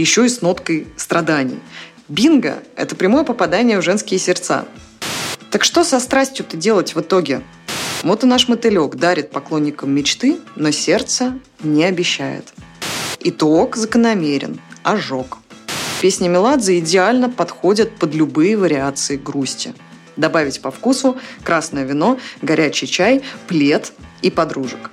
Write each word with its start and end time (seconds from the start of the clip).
еще 0.00 0.26
и 0.26 0.28
с 0.28 0.42
ноткой 0.42 0.86
страданий. 0.96 1.58
Бинго– 2.08 2.62
это 2.76 2.94
прямое 2.94 3.24
попадание 3.24 3.78
в 3.78 3.82
женские 3.82 4.20
сердца. 4.20 4.66
Так 5.50 5.64
что 5.64 5.84
со 5.84 6.00
страстью-то 6.00 6.56
делать 6.56 6.94
в 6.94 7.00
итоге? 7.00 7.42
Вот 8.02 8.22
и 8.22 8.26
наш 8.26 8.48
мотылек 8.48 8.96
дарит 8.96 9.30
поклонникам 9.30 9.90
мечты, 9.90 10.36
но 10.54 10.70
сердце 10.70 11.38
не 11.62 11.84
обещает. 11.84 12.52
Итог 13.20 13.76
закономерен– 13.76 14.60
ожог. 14.82 15.38
Песни 16.00 16.28
Меладзе 16.28 16.78
идеально 16.78 17.30
подходят 17.30 17.96
под 17.96 18.14
любые 18.14 18.56
вариации 18.56 19.16
грусти. 19.16 19.74
Добавить 20.16 20.60
по 20.60 20.70
вкусу 20.70 21.16
красное 21.42 21.84
вино, 21.84 22.18
горячий 22.42 22.86
чай, 22.86 23.22
плед 23.48 23.92
и 24.22 24.30
подружек. 24.30 24.90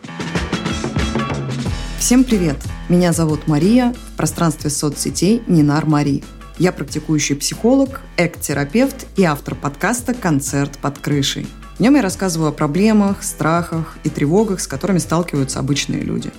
Всем 1.99 2.23
привет! 2.23 2.57
Меня 2.89 3.13
зовут 3.13 3.47
Мария, 3.47 3.93
в 4.13 4.17
пространстве 4.17 4.69
соцсетей 4.69 5.43
Нинар 5.47 5.85
Мари. 5.85 6.23
Я 6.57 6.71
практикующий 6.71 7.35
психолог, 7.35 8.01
эк-терапевт 8.17 9.07
и 9.17 9.23
автор 9.23 9.55
подкаста 9.55 10.13
«Концерт 10.13 10.77
под 10.77 10.99
крышей». 10.99 11.47
В 11.77 11.79
нем 11.79 11.95
я 11.95 12.01
рассказываю 12.01 12.49
о 12.49 12.53
проблемах, 12.53 13.23
страхах 13.23 13.97
и 14.03 14.09
тревогах, 14.09 14.61
с 14.61 14.67
которыми 14.67 14.99
сталкиваются 14.99 15.59
обычные 15.59 16.01
люди. 16.01 16.31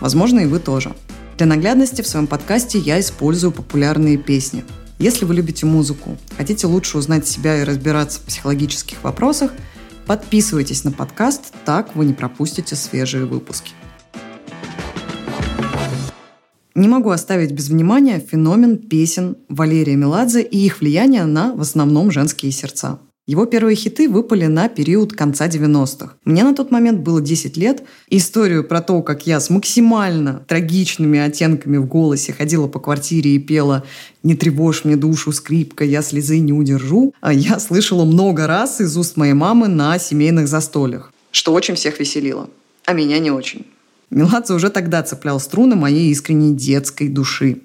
Возможно, 0.00 0.40
и 0.40 0.46
вы 0.46 0.60
тоже– 0.60 0.94
для 1.36 1.46
наглядности 1.46 2.00
в 2.00 2.08
своем 2.08 2.26
подкасте 2.26 2.78
я 2.78 2.98
использую 2.98 3.52
популярные 3.52 4.16
песни. 4.16 4.64
Если 4.98 5.26
вы 5.26 5.34
любите 5.34 5.66
музыку, 5.66 6.16
хотите 6.38 6.66
лучше 6.66 6.96
узнать 6.96 7.28
себя 7.28 7.60
и 7.60 7.64
разбираться 7.64 8.20
в 8.20 8.22
психологических 8.22 9.04
вопросах, 9.04 9.52
подписывайтесь 10.06 10.84
на 10.84 10.92
подкаст, 10.92 11.52
так 11.66 11.94
вы 11.94 12.06
не 12.06 12.14
пропустите 12.14 12.74
свежие 12.74 13.26
выпуски. 13.26 13.72
Не 16.76 16.88
могу 16.88 17.08
оставить 17.08 17.52
без 17.52 17.70
внимания 17.70 18.20
феномен 18.20 18.76
песен 18.76 19.38
Валерия 19.48 19.96
Меладзе 19.96 20.42
и 20.42 20.58
их 20.58 20.80
влияние 20.80 21.24
на 21.24 21.54
в 21.54 21.62
основном 21.62 22.10
женские 22.10 22.52
сердца. 22.52 22.98
Его 23.26 23.46
первые 23.46 23.76
хиты 23.76 24.10
выпали 24.10 24.44
на 24.44 24.68
период 24.68 25.14
конца 25.14 25.48
90-х. 25.48 26.16
Мне 26.26 26.44
на 26.44 26.54
тот 26.54 26.70
момент 26.70 27.00
было 27.00 27.22
10 27.22 27.56
лет. 27.56 27.82
Историю 28.10 28.62
про 28.62 28.82
то, 28.82 29.00
как 29.00 29.26
я 29.26 29.40
с 29.40 29.48
максимально 29.48 30.44
трагичными 30.46 31.18
оттенками 31.18 31.78
в 31.78 31.86
голосе 31.86 32.34
ходила 32.34 32.68
по 32.68 32.78
квартире 32.78 33.36
и 33.36 33.38
пела 33.38 33.82
«Не 34.22 34.34
тревожь 34.34 34.84
мне 34.84 34.96
душу, 34.96 35.32
скрипка, 35.32 35.82
я 35.82 36.02
слезы 36.02 36.40
не 36.40 36.52
удержу», 36.52 37.14
а 37.22 37.32
я 37.32 37.58
слышала 37.58 38.04
много 38.04 38.46
раз 38.46 38.82
из 38.82 38.94
уст 38.98 39.16
моей 39.16 39.32
мамы 39.32 39.68
на 39.68 39.98
семейных 39.98 40.46
застольях, 40.46 41.10
что 41.30 41.54
очень 41.54 41.74
всех 41.74 41.98
веселило, 41.98 42.50
а 42.84 42.92
меня 42.92 43.18
не 43.18 43.30
очень. 43.30 43.64
Меладзе 44.10 44.54
уже 44.54 44.70
тогда 44.70 45.02
цеплял 45.02 45.40
струны 45.40 45.74
моей 45.76 46.10
искренней 46.10 46.54
детской 46.54 47.08
души. 47.08 47.62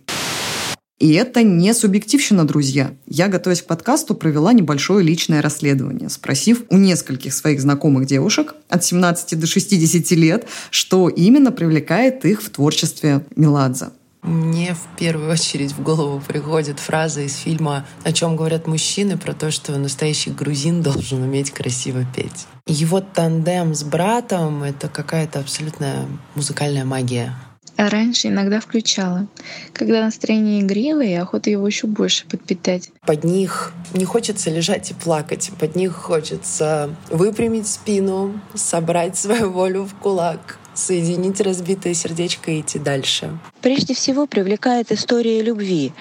И 1.00 1.14
это 1.14 1.42
не 1.42 1.74
субъективщина, 1.74 2.46
друзья. 2.46 2.92
Я, 3.08 3.28
готовясь 3.28 3.64
к 3.64 3.66
подкасту, 3.66 4.14
провела 4.14 4.54
небольшое 4.54 5.04
личное 5.04 5.42
расследование, 5.42 6.10
спросив 6.10 6.64
у 6.70 6.78
нескольких 6.78 7.34
своих 7.34 7.60
знакомых 7.60 8.06
девушек 8.06 8.54
от 8.70 8.84
17 8.84 9.40
до 9.40 9.48
60 9.48 10.12
лет, 10.12 10.48
что 10.70 11.10
именно 11.10 11.52
привлекает 11.52 12.24
их 12.26 12.44
в 12.44 12.52
творчестве 12.52 13.26
Меладзе. 13.36 13.88
Мне 14.22 14.76
в 14.76 14.98
первую 14.98 15.32
очередь 15.32 15.72
в 15.72 15.82
голову 15.82 16.22
приходит 16.26 16.80
фраза 16.80 17.22
из 17.22 17.36
фильма 17.36 17.86
«О 18.04 18.14
чем 18.14 18.36
говорят 18.36 18.68
мужчины» 18.68 19.18
про 19.18 19.34
то, 19.34 19.50
что 19.50 19.76
настоящий 19.78 20.30
грузин 20.30 20.82
должен 20.84 21.24
уметь 21.24 21.52
красиво 21.52 22.06
петь. 22.16 22.46
Его 22.68 23.02
тандем 23.02 23.74
с 23.74 23.84
братом— 23.84 24.64
это 24.64 24.90
какая-то 24.90 25.40
абсолютная 25.40 26.06
музыкальная 26.36 26.86
магия. 26.86 27.36
А 27.78 27.90
раньше 27.90 28.28
иногда 28.28 28.60
включала. 28.60 29.28
Когда 29.74 30.02
настроение 30.02 30.62
игривое, 30.62 31.20
охота 31.20 31.50
его 31.50 31.66
еще 31.66 31.88
больше 31.88 32.28
подпитать. 32.28 32.92
Под 33.08 33.24
них 33.24 33.74
не 33.94 34.06
хочется 34.06 34.52
лежать 34.52 34.92
и 34.92 34.94
плакать. 34.94 35.50
Под 35.60 35.76
них 35.76 35.94
хочется 35.94 36.96
выпрямить 37.10 37.68
спину, 37.68 38.40
собрать 38.54 39.18
свою 39.18 39.50
волю 39.50 39.86
в 39.86 39.96
кулак, 39.96 40.60
соединить 40.74 41.42
разбитое 41.42 41.94
сердечко 41.94 42.52
и 42.52 42.62
идти 42.62 42.80
дальше. 42.80 43.38
Прежде 43.62 43.94
всего 43.94 44.28
привлекает 44.28 44.92
история 44.92 45.42
любви. 45.42 45.94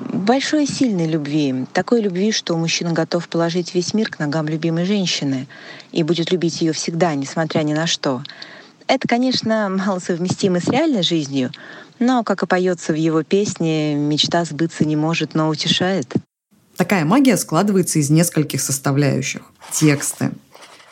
Большой 0.00 0.64
и 0.64 0.66
сильной 0.66 1.06
любви. 1.06 1.66
Такой 1.72 2.00
любви, 2.00 2.32
что 2.32 2.56
мужчина 2.56 2.92
готов 2.92 3.28
положить 3.28 3.74
весь 3.74 3.92
мир 3.92 4.08
к 4.08 4.18
ногам 4.18 4.48
любимой 4.48 4.84
женщины 4.84 5.46
и 5.92 6.02
будет 6.02 6.32
любить 6.32 6.62
ее 6.62 6.72
всегда, 6.72 7.14
несмотря 7.14 7.62
ни 7.62 7.74
на 7.74 7.86
что. 7.86 8.22
Это, 8.86 9.06
конечно, 9.06 9.68
мало 9.68 9.98
совместимо 9.98 10.58
с 10.58 10.68
реальной 10.68 11.02
жизнью, 11.02 11.52
но, 11.98 12.24
как 12.24 12.42
и 12.42 12.46
поется 12.46 12.92
в 12.92 12.96
его 12.96 13.22
песне, 13.22 13.94
мечта 13.94 14.44
сбыться 14.44 14.84
не 14.84 14.96
может, 14.96 15.34
но 15.34 15.48
утешает. 15.48 16.12
Такая 16.76 17.04
магия 17.04 17.36
складывается 17.36 17.98
из 17.98 18.08
нескольких 18.08 18.60
составляющих. 18.62 19.42
Тексты. 19.70 20.32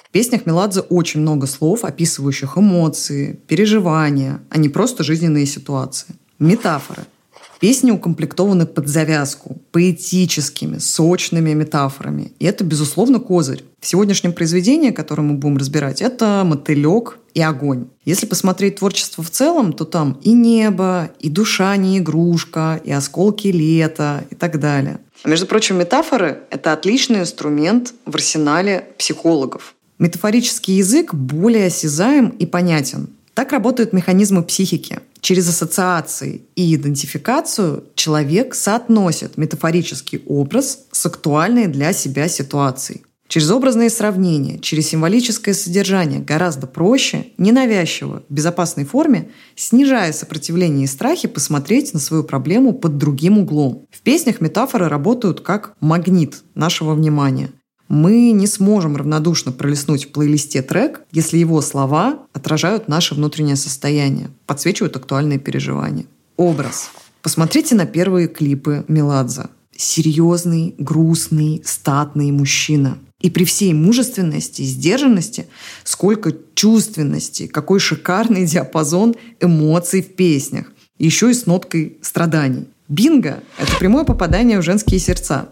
В 0.09 0.11
песнях 0.11 0.47
Меладзе 0.47 0.81
очень 0.81 1.21
много 1.21 1.47
слов, 1.47 1.85
описывающих 1.85 2.57
эмоции, 2.57 3.39
переживания, 3.47 4.41
а 4.49 4.57
не 4.57 4.71
просто 4.71 5.05
жизненные 5.05 5.45
ситуации. 5.45 6.15
Метафоры– 6.39 7.05
Песни 7.61 7.91
укомплектованы 7.91 8.67
под 8.67 8.87
завязку, 8.87 9.61
поэтическими, 9.73 10.79
сочными 10.79 11.53
метафорами. 11.55 12.33
И 12.39 12.47
это, 12.47 12.63
безусловно, 12.63 13.19
козырь. 13.19 13.65
В 13.81 13.87
сегодняшнем 13.87 14.33
произведении, 14.33 14.93
которое 14.93 15.23
мы 15.23 15.35
будем 15.35 15.57
разбирать, 15.57 16.01
это 16.01 16.43
мотылек 16.45 17.19
и 17.35 17.43
огонь. 17.43 17.89
Если 18.05 18.27
посмотреть 18.27 18.77
творчество 18.77 19.25
в 19.25 19.31
целом, 19.31 19.73
то 19.73 19.85
там 19.85 20.21
и 20.23 20.33
небо, 20.33 21.11
и 21.19 21.29
душа 21.29 21.77
не 21.77 21.99
игрушка, 21.99 22.81
и 22.85 22.93
осколки 22.93 23.49
лета, 23.49 24.25
и 24.31 24.37
так 24.37 24.61
далее. 24.61 25.01
А 25.25 25.29
между 25.29 25.47
прочим, 25.47 25.79
метафоры— 25.79 26.43
это 26.51 26.73
отличный 26.73 27.21
инструмент 27.21 27.93
в 28.07 28.15
арсенале 28.15 28.87
психологов. 28.99 29.75
Метафорический 29.99 30.77
язык 30.77 31.13
более 31.13 31.67
осязаем 31.67 32.29
и 32.29 32.47
понятен. 32.47 33.09
Так 33.35 33.53
работают 33.53 33.93
механизмы 33.93 34.43
психики. 34.43 35.01
Через 35.21 35.49
ассоциации 35.49 36.43
и 36.55 36.75
идентификацию 36.75 37.85
человек 37.95 38.55
соотносит 38.55 39.37
метафорический 39.37 40.23
образ 40.27 40.81
с 40.93 41.07
актуальной 41.07 41.67
для 41.67 41.93
себя 41.93 42.29
ситуацией. 42.29 43.03
Через 43.29 43.51
образные 43.51 43.91
сравнения, 43.91 44.59
через 44.59 44.89
символическое 44.89 45.53
содержание 45.53 46.21
гораздо 46.21 46.67
проще, 46.67 47.27
ненавязчиво, 47.37 48.23
в 48.27 48.33
безопасной 48.33 48.87
форме, 48.87 49.29
снижая 49.55 50.15
сопротивление 50.15 50.85
и 50.85 50.89
страхи, 50.89 51.29
посмотреть 51.29 51.93
на 51.93 52.01
свою 52.01 52.25
проблему 52.25 52.73
под 52.73 52.97
другим 52.97 53.39
углом. 53.39 53.87
В 53.91 54.01
песнях 54.01 54.41
метафоры 54.41 54.89
работают 54.89 55.43
как 55.43 55.75
магнит 55.81 56.43
нашего 56.55 56.95
внимания 56.95 57.51
мы 57.89 58.33
не 58.33 58.47
сможем 58.47 58.97
равнодушно 58.97 59.51
пролистнуть 59.53 60.07
в 60.07 60.13
плейлисте 60.13 60.63
трек, 60.63 61.01
если 61.11 61.39
его 61.39 61.61
слова 61.63 62.27
отражают 62.33 62.89
наше 62.89 63.15
внутреннее 63.15 63.57
состояние, 63.57 64.31
подсвечивают 64.47 64.97
актуальные 64.97 65.39
переживания. 65.39 66.05
Образ. 66.37 66.91
Посмотрите 67.23 67.75
на 67.75 67.87
первые 67.87 68.29
клипы 68.29 68.85
Меладзе. 68.89 69.47
Серьезный, 69.77 70.75
грустный, 70.79 71.63
статный 71.65 72.31
мужчина. 72.31 72.99
И 73.21 73.31
при 73.31 73.45
всей 73.45 73.73
мужественности 73.73 74.63
и 74.63 74.67
сдержанности, 74.67 75.49
сколько 75.83 76.33
чувственности, 76.55 77.47
какой 77.47 77.81
шикарный 77.81 78.45
диапазон 78.45 79.17
эмоций 79.41 80.03
в 80.03 80.15
песнях. 80.15 80.67
Еще 80.99 81.31
и 81.31 81.35
с 81.35 81.47
ноткой 81.47 81.99
страданий. 82.03 82.69
Бинго– 82.89 83.43
это 83.59 83.77
прямое 83.77 84.05
попадание 84.05 84.59
в 84.59 84.63
женские 84.63 85.01
сердца. 85.01 85.49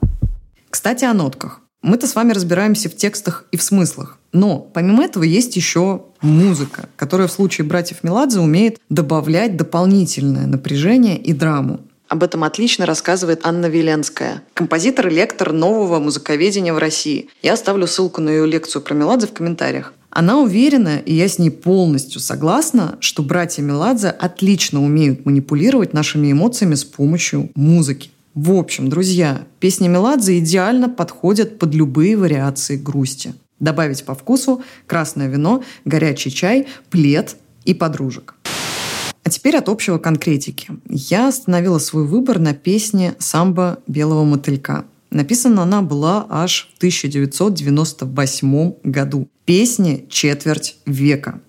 Кстати, 0.70 1.04
о 1.04 1.14
нотках. 1.14 1.60
Мы-то 1.86 2.08
с 2.08 2.16
вами 2.16 2.32
разбираемся 2.32 2.88
в 2.88 2.96
текстах 2.96 3.44
и 3.52 3.56
в 3.56 3.62
смыслах. 3.62 4.18
Но 4.32 4.58
помимо 4.58 5.04
этого 5.04 5.22
есть 5.22 5.54
еще 5.54 6.02
музыка, 6.20 6.88
которая 6.96 7.28
в 7.28 7.32
случае 7.32 7.64
братьев 7.64 7.98
Меладзе 8.02 8.40
умеет 8.40 8.80
добавлять 8.88 9.56
дополнительное 9.56 10.48
напряжение 10.48 11.16
и 11.16 11.32
драму. 11.32 11.78
Об 12.08 12.24
этом 12.24 12.42
отлично 12.42 12.86
рассказывает 12.86 13.42
Анна 13.44 13.66
Веленская, 13.66 14.42
композитор 14.54 15.06
и 15.06 15.14
лектор 15.14 15.52
нового 15.52 16.00
музыковедения 16.00 16.74
в 16.74 16.78
России. 16.78 17.28
Я 17.40 17.52
оставлю 17.52 17.86
ссылку 17.86 18.20
на 18.20 18.30
ее 18.30 18.46
лекцию 18.46 18.82
про 18.82 18.92
Меладзе 18.92 19.28
в 19.28 19.32
комментариях. 19.32 19.94
Она 20.10 20.40
уверена, 20.40 20.98
и 20.98 21.14
я 21.14 21.28
с 21.28 21.38
ней 21.38 21.50
полностью 21.50 22.20
согласна, 22.20 22.96
что 22.98 23.22
братья 23.22 23.62
Меладзе 23.62 24.08
отлично 24.08 24.82
умеют 24.82 25.24
манипулировать 25.24 25.92
нашими 25.92 26.32
эмоциями 26.32 26.74
с 26.74 26.84
помощью 26.84 27.50
музыки. 27.54 28.10
В 28.36 28.52
общем, 28.52 28.90
друзья, 28.90 29.46
песни 29.60 29.88
Меладзе 29.88 30.38
идеально 30.40 30.90
подходят 30.90 31.58
под 31.58 31.74
любые 31.74 32.18
вариации 32.18 32.76
грусти. 32.76 33.32
Добавить 33.60 34.04
по 34.04 34.14
вкусу 34.14 34.62
красное 34.86 35.28
вино, 35.28 35.64
горячий 35.86 36.30
чай, 36.30 36.66
плед 36.90 37.36
и 37.64 37.72
подружек. 37.72 38.34
А 39.24 39.30
теперь 39.30 39.56
от 39.56 39.70
общего 39.70 39.96
конкретики. 39.96 40.68
Я 40.86 41.28
остановила 41.28 41.78
свой 41.78 42.04
выбор 42.04 42.38
на 42.38 42.52
песне 42.52 43.14
«Самбо 43.18 43.78
белого 43.86 44.24
мотылька». 44.24 44.84
Написана 45.10 45.62
она 45.62 45.80
была 45.80 46.26
аж 46.28 46.68
в 46.74 46.76
1998 46.76 48.74
году. 48.82 49.28
Песне 49.46 50.04
четверть 50.10 50.76
века. 50.84 51.40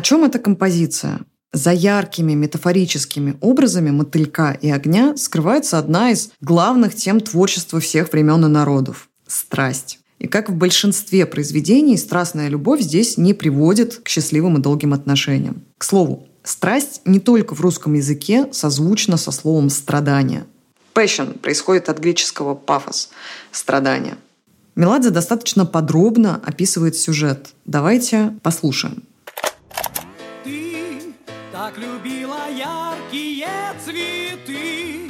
О 0.00 0.02
чем 0.02 0.24
эта 0.24 0.38
композиция? 0.38 1.20
За 1.52 1.72
яркими 1.72 2.32
метафорическими 2.32 3.36
образами 3.42 3.90
мотылька 3.90 4.56
и 4.58 4.70
огня 4.70 5.14
скрывается 5.18 5.78
одна 5.78 6.10
из 6.10 6.30
главных 6.40 6.94
тем 6.94 7.20
творчества 7.20 7.80
всех 7.80 8.10
времен 8.10 8.42
и 8.46 8.48
народов– 8.48 9.10
страсть. 9.26 9.98
И 10.18 10.26
как 10.26 10.48
в 10.48 10.54
большинстве 10.54 11.26
произведений, 11.26 11.98
страстная 11.98 12.48
любовь 12.48 12.80
здесь 12.80 13.18
не 13.18 13.34
приводит 13.34 13.96
к 13.96 14.08
счастливым 14.08 14.56
и 14.56 14.62
долгим 14.62 14.94
отношениям. 14.94 15.64
К 15.76 15.84
слову, 15.84 16.26
страсть 16.44 17.02
не 17.04 17.20
только 17.20 17.54
в 17.54 17.60
русском 17.60 17.92
языке 17.92 18.48
созвучна 18.52 19.18
со 19.18 19.30
словом 19.32 19.68
«страдание». 19.68 20.46
Passion 20.94 21.38
происходит 21.38 21.90
от 21.90 21.98
греческого 21.98 22.54
пафос– 22.54 23.10
страдание. 23.52 24.16
Меладзе 24.76 25.10
достаточно 25.10 25.66
подробно 25.66 26.40
описывает 26.42 26.96
сюжет. 26.96 27.50
Давайте 27.66 28.34
послушаем. 28.42 29.02
Так 31.70 31.78
любила 31.78 32.48
яркие 32.50 33.46
цветы, 33.84 35.08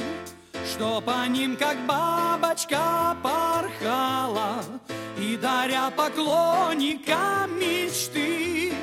Что 0.71 1.01
по 1.01 1.27
ним, 1.27 1.57
как 1.57 1.75
бабочка, 1.87 3.17
порхала, 3.23 4.63
И, 5.19 5.37
даря 5.41 5.89
поклонникам 5.89 7.59
мечты, 7.59 8.73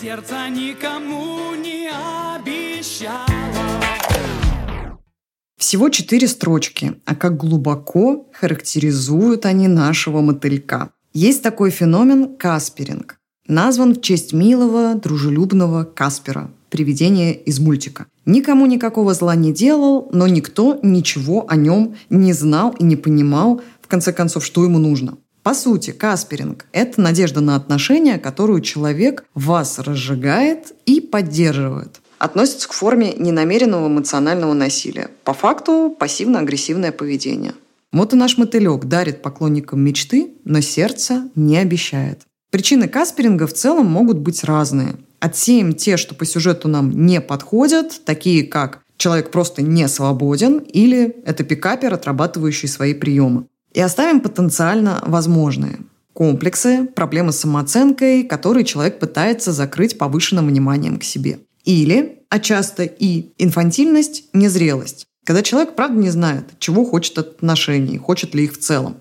Сердца 0.00 0.48
никому 0.48 1.56
не 1.56 1.90
обещала. 1.90 3.26
Всего 5.58 5.88
четыре 5.88 6.28
строчки, 6.28 7.00
а 7.06 7.16
как 7.16 7.36
глубоко 7.36 8.28
характеризуют 8.32 9.46
они 9.46 9.66
нашего 9.66 10.20
мотылька. 10.20 10.90
Есть 11.12 11.42
такой 11.42 11.70
феномен 11.70 12.36
касперинг. 12.36 13.16
Назван 13.48 13.94
в 13.94 14.00
честь 14.00 14.32
милого, 14.32 14.94
дружелюбного 14.94 15.82
Каспера, 15.82 16.52
привидения 16.70 17.32
из 17.32 17.58
мультика. 17.60 18.06
Никому 18.24 18.66
никакого 18.66 19.12
зла 19.12 19.34
не 19.34 19.52
делал, 19.52 20.08
но 20.12 20.26
никто 20.26 20.78
ничего 20.82 21.44
о 21.48 21.56
нем 21.56 21.96
не 22.08 22.32
знал 22.32 22.74
и 22.78 22.84
не 22.84 22.96
понимал, 22.96 23.60
в 23.82 23.88
конце 23.88 24.12
концов, 24.12 24.44
что 24.44 24.64
ему 24.64 24.78
нужно. 24.78 25.18
По 25.42 25.54
сути, 25.54 25.90
касперинг– 25.90 26.66
это 26.72 27.00
надежда 27.00 27.40
на 27.40 27.56
отношения, 27.56 28.18
которую 28.18 28.60
человек 28.60 29.24
вас 29.34 29.78
разжигает 29.78 30.72
и 30.86 31.00
поддерживает 31.00 32.00
относится 32.20 32.68
к 32.68 32.72
форме 32.72 33.14
ненамеренного 33.14 33.88
эмоционального 33.88 34.52
насилия. 34.52 35.08
По 35.24 35.32
факту 35.32 35.96
пассивно-агрессивное 35.98 36.92
поведение. 36.92 37.54
Вот 37.92 38.12
и 38.12 38.16
наш 38.16 38.36
мотылек 38.36 38.84
дарит 38.84 39.22
поклонникам 39.22 39.80
мечты, 39.80 40.34
но 40.44 40.60
сердце 40.60 41.30
не 41.34 41.56
обещает. 41.56 42.20
Причины 42.50 42.88
касперинга 42.88 43.46
в 43.46 43.54
целом 43.54 43.86
могут 43.86 44.18
быть 44.18 44.44
разные. 44.44 44.96
Отсеем 45.20 45.74
те, 45.74 45.96
что 45.96 46.14
по 46.14 46.24
сюжету 46.24 46.66
нам 46.68 46.90
не 47.06 47.20
подходят, 47.20 48.00
такие 48.04 48.42
как 48.44 48.80
человек 48.96 49.30
просто 49.30 49.62
не 49.62 49.86
свободен 49.86 50.58
или 50.58 51.16
это 51.24 51.44
пикапер, 51.44 51.94
отрабатывающий 51.94 52.68
свои 52.68 52.94
приемы. 52.94 53.46
И 53.72 53.80
оставим 53.80 54.20
потенциально 54.20 55.02
возможные. 55.06 55.78
Комплексы, 56.12 56.86
проблемы 56.94 57.32
с 57.32 57.38
самооценкой, 57.38 58.24
которые 58.24 58.64
человек 58.64 58.98
пытается 58.98 59.52
закрыть 59.52 59.96
повышенным 59.96 60.48
вниманием 60.48 60.98
к 60.98 61.04
себе. 61.04 61.40
Или, 61.64 62.22
а 62.30 62.40
часто 62.40 62.84
и 62.84 63.32
инфантильность, 63.38 64.24
незрелость. 64.32 65.06
Когда 65.24 65.42
человек 65.42 65.76
правда 65.76 65.98
не 65.98 66.10
знает, 66.10 66.44
чего 66.58 66.84
хочет 66.84 67.18
от 67.18 67.28
отношений, 67.36 67.98
хочет 67.98 68.34
ли 68.34 68.44
их 68.44 68.54
в 68.54 68.58
целом. 68.58 68.96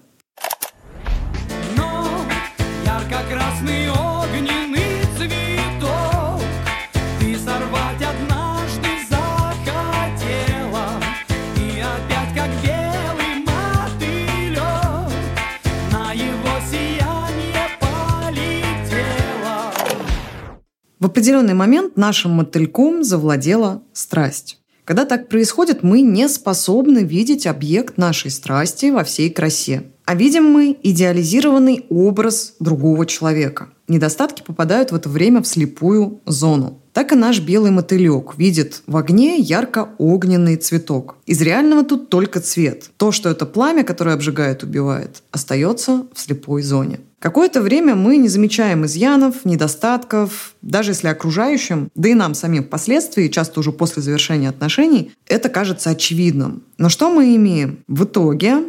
В 21.00 21.06
определенный 21.06 21.54
момент 21.54 21.96
нашим 21.96 22.32
мотыльком 22.32 23.06
завладела 23.06 23.82
страсть. 23.94 24.60
Когда 24.84 25.06
так 25.06 25.30
происходит, 25.30 25.82
мы 25.82 26.02
не 26.02 26.28
способны 26.28 27.04
видеть 27.04 27.48
объект 27.48 27.98
нашей 27.98 28.32
страсти 28.32 28.90
во 28.90 29.04
всей 29.06 29.30
красе. 29.30 29.84
А 30.04 30.16
видим 30.16 30.46
мы 30.46 30.76
идеализированный 30.82 31.86
образ 31.90 32.56
другого 32.60 33.06
человека. 33.06 33.70
Недостатки 33.88 34.42
попадают 34.42 34.92
в 34.92 34.96
это 34.96 35.08
время 35.08 35.42
в 35.42 35.48
слепую 35.48 36.20
зону. 36.26 36.82
Так 36.92 37.12
и 37.12 37.16
наш 37.16 37.40
белый 37.40 37.72
мотылек 37.72 38.36
видит 38.36 38.82
в 38.88 38.98
огне 38.98 39.38
ярко-огненный 39.38 40.58
цветок. 40.58 41.18
Из 41.26 41.40
реального 41.40 41.86
тут 41.86 42.10
только 42.10 42.42
цвет. 42.42 42.90
То, 42.98 43.12
что 43.12 43.30
это 43.30 43.46
пламя, 43.46 43.84
которое 43.84 44.16
обжигает, 44.16 44.64
убивает, 44.64 45.24
остается 45.32 46.08
в 46.14 46.20
слепой 46.20 46.62
зоне. 46.62 47.00
Какое-то 47.20 47.62
время 47.62 47.96
мы 47.96 48.16
не 48.16 48.30
замечаем 48.30 48.86
изъянов, 48.86 49.44
недостатков, 49.44 50.54
даже 50.62 50.92
если 50.92 51.10
окружающим, 51.10 51.90
да 51.94 52.10
и 52.10 52.14
нам 52.14 52.34
самим 52.34 52.64
впоследствии, 52.64 53.28
часто 53.28 53.60
уже 53.60 53.74
после 53.74 54.02
завершения 54.02 54.48
отношений, 54.48 55.12
это 55.28 55.50
кажется 55.50 55.90
очевидным. 55.90 56.64
Но 56.78 56.88
что 56.88 57.10
мы 57.10 57.36
имеем? 57.36 57.80
В 57.88 58.06
итоге 58.06 58.64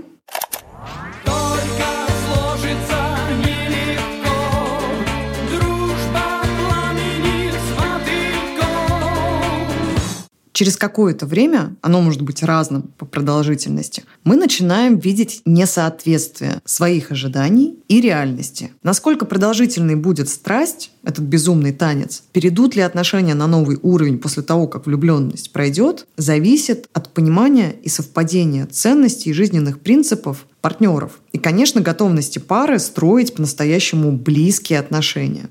через 10.61 10.77
какое-то 10.77 11.25
время, 11.25 11.75
оно 11.81 12.03
может 12.03 12.21
быть 12.21 12.43
разным 12.43 12.83
по 12.99 13.07
продолжительности, 13.07 14.05
мы 14.25 14.37
начинаем 14.37 14.99
видеть 14.99 15.41
несоответствие 15.47 16.61
своих 16.67 17.11
ожиданий 17.13 17.79
и 17.89 18.03
реальности. 18.03 18.71
Насколько 18.83 19.25
продолжительной 19.25 19.95
будет 19.97 20.29
страсть, 20.29 20.91
этот 21.03 21.25
безумный 21.25 21.73
танец, 21.73 22.25
перейдут 22.33 22.77
ли 22.77 22.83
отношения 22.83 23.33
на 23.33 23.47
новый 23.47 23.79
уровень 23.81 24.19
после 24.19 24.43
того, 24.43 24.67
как 24.67 24.85
влюбленность 24.85 25.51
пройдет, 25.51 26.07
зависит 26.19 26.91
от 26.93 27.09
понимания 27.15 27.75
и 27.83 27.89
совпадения 27.89 28.67
ценностей 28.67 29.31
и 29.31 29.33
жизненных 29.33 29.81
принципов 29.81 30.45
партнеров. 30.61 31.21
И, 31.33 31.39
конечно, 31.39 31.81
готовности 31.81 32.39
пары 32.39 32.81
строить 32.81 33.33
по-настоящему 33.33 34.13
близкие 34.13 34.79
отношения. 34.79 35.49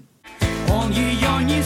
Он 0.68 0.92
ее 0.92 1.44
не 1.48 1.64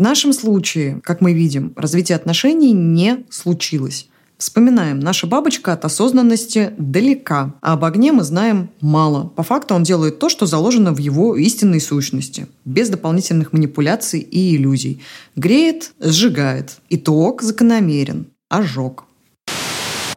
В 0.00 0.02
нашем 0.02 0.32
случае, 0.32 0.98
как 1.04 1.20
мы 1.20 1.34
видим, 1.34 1.74
развитие 1.76 2.16
отношений 2.16 2.72
не 2.72 3.26
случилось. 3.28 4.08
Вспоминаем, 4.38 4.98
наша 4.98 5.26
бабочка 5.26 5.74
от 5.74 5.84
осознанности 5.84 6.72
далека, 6.78 7.52
а 7.60 7.74
об 7.74 7.84
огне 7.84 8.10
мы 8.10 8.24
знаем 8.24 8.70
мало. 8.80 9.28
По 9.36 9.42
факту 9.42 9.74
он 9.74 9.82
делает 9.82 10.18
то, 10.18 10.30
что 10.30 10.46
заложено 10.46 10.94
в 10.94 10.96
его 10.96 11.36
истинной 11.36 11.82
сущности, 11.82 12.46
без 12.64 12.88
дополнительных 12.88 13.52
манипуляций 13.52 14.20
и 14.20 14.56
иллюзий. 14.56 15.02
Греет, 15.36 15.92
сжигает. 16.00 16.78
Итог 16.88 17.42
закономерен. 17.42 18.28
Ожог. 18.48 19.04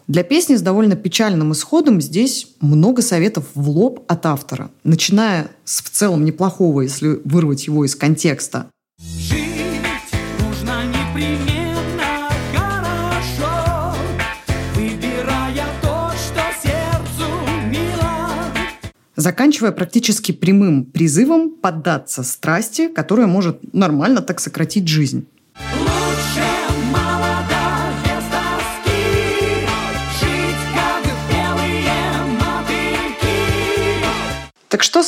Для 0.07 0.23
песни 0.23 0.55
с 0.55 0.61
довольно 0.61 0.95
печальным 0.95 1.51
исходом 1.51 1.99
здесь 1.99 2.47
много 2.61 3.01
советов 3.01 3.45
в 3.53 3.69
лоб 3.69 4.05
от 4.07 4.25
автора. 4.25 4.71
Начиная 4.85 5.49
с 5.65 5.81
в 5.81 5.89
целом 5.89 6.23
неплохого, 6.23 6.81
если 6.81 7.19
вырвать 7.25 7.67
его 7.67 7.83
из 7.83 7.97
контекста. 7.97 8.67
Заканчивая 19.23 19.71
практически 19.71 20.31
прямым 20.31 20.85
призывом 20.85 21.51
поддаться 21.51 22.23
страсти, 22.23 22.87
которая 22.87 23.27
может 23.27 23.73
нормально 23.73 24.21
так 24.21 24.39
сократить 24.39 24.87
жизнь. 24.87 25.27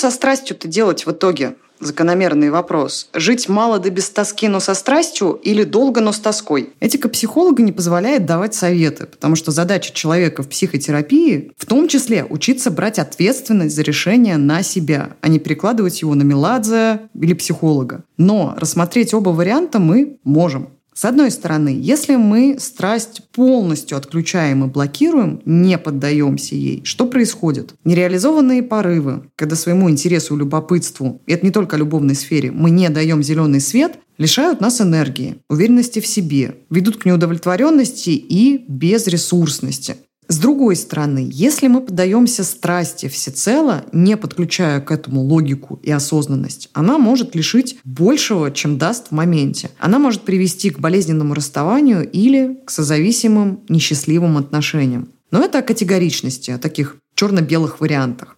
Со 0.05 0.11
страстью-то 0.11 0.67
делать 0.67 1.07
в 1.07 1.11
итоге? 1.11 1.55
Закономерный 1.79 2.51
вопрос. 2.51 3.09
Жить 3.15 3.49
мало 3.49 3.79
да 3.79 3.89
без 3.89 4.07
тоски, 4.11 4.47
но 4.47 4.59
со 4.59 4.75
страстью 4.75 5.31
или 5.31 5.63
долго, 5.63 5.99
но 5.99 6.11
с 6.11 6.19
тоской? 6.19 6.73
Этика 6.79 7.09
психолога 7.09 7.63
не 7.63 7.71
позволяет 7.71 8.27
давать 8.27 8.53
советы, 8.53 9.07
потому 9.07 9.35
что 9.35 9.49
задача 9.49 9.91
человека 9.95 10.43
в 10.43 10.47
психотерапии 10.47 11.51
в 11.57 11.65
том 11.65 11.87
числе 11.87 12.23
учиться 12.23 12.69
брать 12.69 12.99
ответственность 12.99 13.75
за 13.75 13.81
решение 13.81 14.37
на 14.37 14.61
себя, 14.61 15.15
а 15.21 15.27
не 15.27 15.39
перекладывать 15.39 16.03
его 16.03 16.13
на 16.13 16.21
Меладзе 16.21 17.09
или 17.19 17.33
психолога. 17.33 18.03
Но 18.15 18.53
рассмотреть 18.57 19.11
оба 19.15 19.29
варианта 19.29 19.79
мы 19.79 20.19
можем. 20.23 20.69
С 20.97 21.03
одной 21.03 21.29
стороны, 21.29 21.77
если 21.77 22.15
мы 22.15 22.55
страсть 22.57 23.21
полностью 23.33 23.97
отключаем 23.97 24.63
и 24.63 24.67
блокируем, 24.67 25.41
не 25.43 25.77
поддаемся 25.77 26.55
ей, 26.55 26.85
что 26.85 27.05
происходит? 27.05 27.75
Нереализованные 27.83 28.63
порывы, 28.63 29.29
когда 29.35 29.57
своему 29.57 29.89
интересу 29.89 30.35
и 30.35 30.39
любопытству, 30.39 31.21
и 31.27 31.33
это 31.33 31.45
не 31.45 31.51
только 31.51 31.75
о 31.75 31.79
любовной 31.79 32.15
сфере, 32.15 32.49
мы 32.51 32.69
не 32.69 32.87
даем 32.87 33.21
зеленый 33.21 33.59
свет, 33.59 33.99
лишают 34.17 34.61
нас 34.61 34.79
энергии, 34.79 35.35
уверенности 35.49 35.99
в 35.99 36.07
себе, 36.07 36.55
ведут 36.69 36.95
к 36.95 37.05
неудовлетворенности 37.05 38.11
и 38.11 38.63
безресурсности. 38.65 39.97
С 40.27 40.39
другой 40.39 40.75
стороны, 40.75 41.29
если 41.31 41.67
мы 41.67 41.81
поддаемся 41.81 42.43
страсти 42.43 43.07
всецело, 43.07 43.85
не 43.91 44.17
подключая 44.17 44.81
к 44.81 44.89
этому 44.89 45.21
логику 45.21 45.79
и 45.83 45.91
осознанность, 45.91 46.69
она 46.73 46.97
может 46.97 47.35
лишить 47.35 47.77
большего, 47.83 48.49
чем 48.51 48.79
даст 48.79 49.09
в 49.09 49.11
моменте. 49.11 49.69
Она 49.79 49.99
может 49.99 50.23
привести 50.23 50.71
к 50.71 50.79
болезненному 50.79 51.35
расставанию 51.35 52.09
или 52.09 52.59
к 52.65 52.71
созависимым 52.71 53.59
несчастливым 53.69 54.37
отношениям. 54.37 55.09
Но 55.29 55.43
это 55.43 55.59
о 55.59 55.61
категоричности, 55.61 56.49
о 56.49 56.57
таких 56.57 56.97
черно-белых 57.13 57.79
вариантах. 57.79 58.37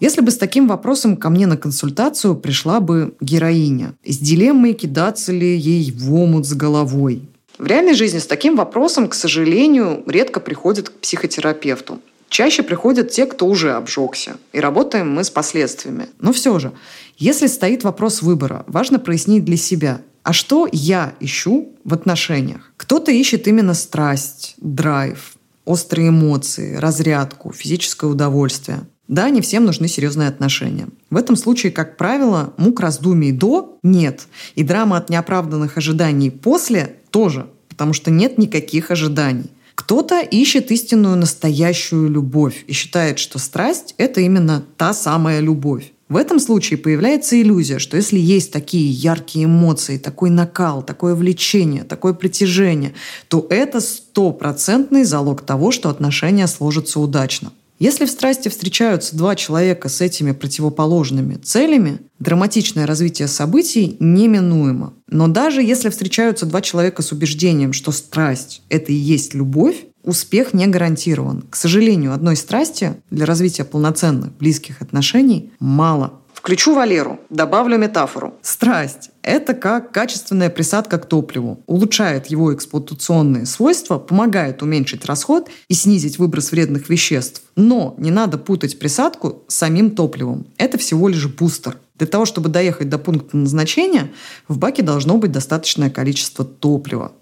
Если 0.00 0.22
бы 0.22 0.30
с 0.30 0.38
таким 0.38 0.66
вопросом 0.66 1.16
ко 1.16 1.28
мне 1.28 1.46
на 1.46 1.58
консультацию 1.58 2.34
пришла 2.34 2.80
бы 2.80 3.14
героиня, 3.20 3.94
с 4.04 4.16
дилеммой 4.18 4.72
кидаться 4.72 5.30
ли 5.30 5.56
ей 5.56 5.92
в 5.92 6.14
омут 6.14 6.46
с 6.46 6.54
головой, 6.54 7.28
в 7.60 7.66
реальной 7.66 7.92
жизни 7.92 8.18
с 8.18 8.26
таким 8.26 8.56
вопросом, 8.56 9.06
к 9.06 9.14
сожалению, 9.14 10.02
редко 10.06 10.40
приходят 10.40 10.88
к 10.88 10.92
психотерапевту. 10.92 12.00
Чаще 12.30 12.62
приходят 12.62 13.10
те, 13.10 13.26
кто 13.26 13.46
уже 13.46 13.72
обжегся. 13.72 14.38
И 14.54 14.60
работаем 14.60 15.12
мы 15.12 15.24
с 15.24 15.30
последствиями. 15.30 16.08
Но 16.18 16.32
все 16.32 16.58
же, 16.58 16.72
если 17.18 17.48
стоит 17.48 17.84
вопрос 17.84 18.22
выбора, 18.22 18.64
важно 18.66 18.98
прояснить 18.98 19.44
для 19.44 19.58
себя, 19.58 20.00
а 20.22 20.32
что 20.32 20.68
я 20.72 21.12
ищу 21.20 21.68
в 21.84 21.92
отношениях? 21.92 22.72
Кто-то 22.78 23.12
ищет 23.12 23.46
именно 23.46 23.74
страсть, 23.74 24.54
драйв, 24.56 25.34
острые 25.66 26.08
эмоции, 26.08 26.76
разрядку, 26.76 27.52
физическое 27.52 28.06
удовольствие. 28.06 28.80
Да, 29.10 29.28
не 29.28 29.40
всем 29.40 29.64
нужны 29.64 29.88
серьезные 29.88 30.28
отношения. 30.28 30.86
В 31.10 31.16
этом 31.16 31.34
случае, 31.34 31.72
как 31.72 31.96
правило, 31.96 32.54
мук 32.56 32.78
раздумий 32.78 33.32
до 33.32 33.76
нет. 33.82 34.28
И 34.54 34.62
драма 34.62 34.98
от 34.98 35.10
неоправданных 35.10 35.76
ожиданий 35.76 36.30
после 36.30 36.94
тоже, 37.10 37.46
потому 37.68 37.92
что 37.92 38.12
нет 38.12 38.38
никаких 38.38 38.92
ожиданий. 38.92 39.50
Кто-то 39.74 40.20
ищет 40.20 40.70
истинную 40.70 41.16
настоящую 41.16 42.08
любовь 42.08 42.64
и 42.68 42.72
считает, 42.72 43.18
что 43.18 43.40
страсть— 43.40 43.96
это 43.98 44.20
именно 44.20 44.62
та 44.76 44.94
самая 44.94 45.40
любовь. 45.40 45.90
В 46.08 46.14
этом 46.14 46.38
случае 46.38 46.78
появляется 46.78 47.40
иллюзия, 47.40 47.80
что 47.80 47.96
если 47.96 48.18
есть 48.18 48.52
такие 48.52 48.88
яркие 48.92 49.46
эмоции, 49.46 49.98
такой 49.98 50.30
накал, 50.30 50.84
такое 50.84 51.16
влечение, 51.16 51.82
такое 51.82 52.12
притяжение, 52.12 52.94
то 53.26 53.44
это 53.50 53.80
стопроцентный 53.80 55.02
залог 55.02 55.40
того, 55.40 55.72
что 55.72 55.88
отношения 55.88 56.46
сложатся 56.46 57.00
удачно. 57.00 57.50
Если 57.80 58.04
в 58.04 58.10
страсти 58.10 58.50
встречаются 58.50 59.16
два 59.16 59.34
человека 59.34 59.88
с 59.88 60.02
этими 60.02 60.32
противоположными 60.32 61.36
целями, 61.36 62.00
драматичное 62.18 62.86
развитие 62.86 63.26
событий 63.26 63.96
неминуемо. 64.00 64.92
Но 65.08 65.28
даже 65.28 65.62
если 65.62 65.88
встречаются 65.88 66.44
два 66.44 66.60
человека 66.60 67.00
с 67.00 67.10
убеждением, 67.10 67.72
что 67.72 67.90
страсть— 67.90 68.62
это 68.68 68.92
и 68.92 68.96
есть 68.96 69.32
любовь, 69.32 69.86
успех 70.04 70.52
не 70.52 70.66
гарантирован. 70.66 71.42
К 71.48 71.56
сожалению, 71.56 72.12
одной 72.12 72.36
страсти 72.36 72.96
для 73.10 73.24
развития 73.24 73.64
полноценных 73.64 74.36
близких 74.36 74.82
отношений 74.82 75.50
мало. 75.58 76.19
Включу 76.40 76.74
Валеру, 76.74 77.20
добавлю 77.28 77.76
метафору. 77.76 78.32
Страсть– 78.40 79.10
это 79.22 79.52
как 79.52 79.92
качественная 79.92 80.48
присадка 80.48 80.98
к 80.98 81.04
топливу. 81.04 81.62
Улучшает 81.66 82.28
его 82.28 82.54
эксплуатационные 82.54 83.44
свойства, 83.44 83.98
помогает 83.98 84.62
уменьшить 84.62 85.04
расход 85.04 85.50
и 85.68 85.74
снизить 85.74 86.18
выброс 86.18 86.50
вредных 86.50 86.88
веществ. 86.88 87.42
Но 87.56 87.94
не 87.98 88.10
надо 88.10 88.38
путать 88.38 88.78
присадку 88.78 89.42
с 89.48 89.54
самим 89.54 89.90
топливом. 89.90 90.46
Это 90.56 90.78
всего 90.78 91.08
лишь 91.08 91.26
бустер. 91.28 91.76
Для 91.96 92.06
того, 92.06 92.24
чтобы 92.24 92.48
доехать 92.48 92.88
до 92.88 92.96
пункта 92.96 93.36
назначения, 93.36 94.10
в 94.48 94.56
баке 94.56 94.82
должно 94.82 95.18
быть 95.18 95.32
достаточное 95.32 95.90
количество 95.90 96.46
топлива. 96.46 97.12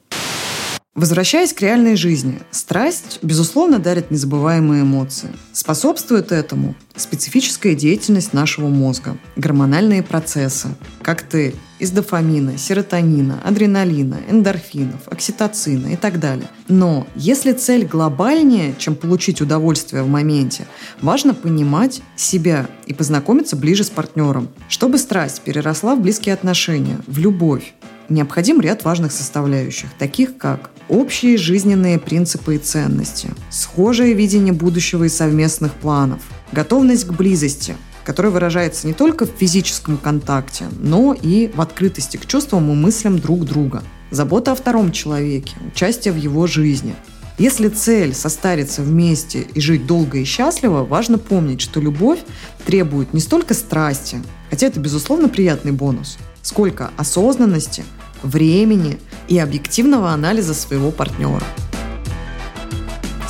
Возвращаясь 0.98 1.52
к 1.52 1.60
реальной 1.60 1.94
жизни, 1.94 2.40
страсть, 2.50 3.20
безусловно, 3.22 3.78
дарит 3.78 4.10
незабываемые 4.10 4.82
эмоции. 4.82 5.28
Способствует 5.52 6.32
этому 6.32 6.74
специфическая 6.96 7.76
деятельность 7.76 8.32
нашего 8.32 8.66
мозга, 8.66 9.16
гормональные 9.36 10.02
процессы, 10.02 10.66
коктейль 11.02 11.54
из 11.78 11.92
дофамина, 11.92 12.58
серотонина, 12.58 13.40
адреналина, 13.44 14.16
эндорфинов, 14.28 15.06
окситоцина 15.06 15.92
и 15.92 15.96
так 15.96 16.18
далее. 16.18 16.48
Но 16.66 17.06
если 17.14 17.52
цель 17.52 17.86
глобальнее, 17.86 18.74
чем 18.76 18.96
получить 18.96 19.40
удовольствие 19.40 20.02
в 20.02 20.08
моменте, 20.08 20.66
важно 21.00 21.32
понимать 21.32 22.02
себя 22.16 22.66
и 22.86 22.92
познакомиться 22.92 23.54
ближе 23.54 23.84
с 23.84 23.90
партнером, 23.90 24.48
чтобы 24.68 24.98
страсть 24.98 25.42
переросла 25.42 25.94
в 25.94 26.00
близкие 26.00 26.34
отношения, 26.34 26.98
в 27.06 27.18
любовь, 27.18 27.72
необходим 28.08 28.60
ряд 28.60 28.82
важных 28.82 29.12
составляющих, 29.12 29.90
таких 29.96 30.36
как 30.38 30.70
общие 30.88 31.36
жизненные 31.36 31.98
принципы 31.98 32.56
и 32.56 32.58
ценности, 32.58 33.30
схожее 33.50 34.14
видение 34.14 34.52
будущего 34.52 35.04
и 35.04 35.08
совместных 35.08 35.74
планов, 35.74 36.20
готовность 36.52 37.06
к 37.06 37.12
близости, 37.12 37.76
которая 38.04 38.32
выражается 38.32 38.86
не 38.86 38.94
только 38.94 39.26
в 39.26 39.30
физическом 39.30 39.98
контакте, 39.98 40.64
но 40.80 41.14
и 41.14 41.48
в 41.54 41.60
открытости 41.60 42.16
к 42.16 42.26
чувствам 42.26 42.70
и 42.72 42.74
мыслям 42.74 43.18
друг 43.18 43.44
друга, 43.44 43.82
забота 44.10 44.52
о 44.52 44.54
втором 44.54 44.92
человеке, 44.92 45.54
участие 45.72 46.12
в 46.12 46.16
его 46.16 46.46
жизни. 46.46 46.94
Если 47.38 47.68
цель 47.68 48.14
состариться 48.14 48.82
вместе 48.82 49.42
и 49.54 49.60
жить 49.60 49.86
долго 49.86 50.18
и 50.18 50.24
счастливо, 50.24 50.84
важно 50.84 51.18
помнить, 51.18 51.60
что 51.60 51.80
любовь 51.80 52.18
требует 52.66 53.14
не 53.14 53.20
столько 53.20 53.54
страсти, 53.54 54.20
хотя 54.50 54.66
это, 54.66 54.80
безусловно, 54.80 55.28
приятный 55.28 55.72
бонус, 55.72 56.18
сколько 56.42 56.90
осознанности– 56.96 57.84
времени 58.22 58.98
и 59.28 59.38
объективного 59.38 60.10
анализа 60.10 60.54
своего 60.54 60.90
партнера. 60.90 61.44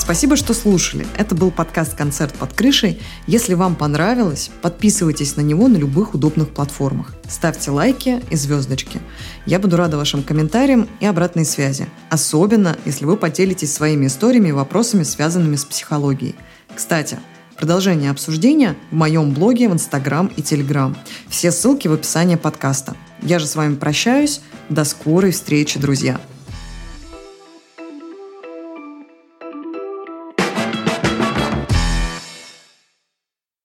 Спасибо, 0.08 0.36
что 0.36 0.54
слушали. 0.54 1.06
Это 1.18 1.34
был 1.34 1.50
подкаст 1.50 1.94
«Концерт 1.94 2.32
под 2.32 2.54
крышей». 2.54 2.98
Если 3.26 3.52
вам 3.52 3.74
понравилось, 3.74 4.50
подписывайтесь 4.62 5.36
на 5.36 5.42
него 5.42 5.68
на 5.68 5.76
любых 5.76 6.14
удобных 6.14 6.48
платформах. 6.48 7.12
Ставьте 7.28 7.70
лайки 7.70 8.22
и 8.30 8.36
звездочки. 8.36 9.00
Я 9.44 9.58
буду 9.58 9.76
рада 9.76 9.98
вашим 9.98 10.22
комментариям 10.22 10.88
и 11.00 11.04
обратной 11.04 11.44
связи. 11.44 11.88
Особенно, 12.08 12.78
если 12.86 13.04
вы 13.04 13.18
поделитесь 13.18 13.74
своими 13.74 14.06
историями 14.06 14.48
и 14.48 14.52
вопросами, 14.52 15.02
связанными 15.02 15.56
с 15.56 15.66
психологией. 15.66 16.36
Кстати, 16.74 17.18
продолжение 17.58 18.10
обсуждения 18.10 18.76
в 18.90 18.94
моем 18.94 19.32
блоге 19.32 19.68
в 19.68 19.72
Инстаграм 19.72 20.28
и 20.36 20.42
Телеграм. 20.42 20.96
Все 21.28 21.50
ссылки 21.50 21.88
в 21.88 21.92
описании 21.92 22.36
подкаста. 22.36 22.96
Я 23.20 23.38
же 23.38 23.46
с 23.46 23.56
вами 23.56 23.74
прощаюсь. 23.74 24.40
До 24.68 24.84
скорой 24.84 25.32
встречи, 25.32 25.78
друзья! 25.78 26.20